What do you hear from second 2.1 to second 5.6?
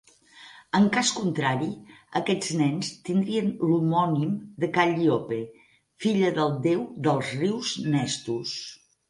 aquests nens tindrien l'homònim de Calliope,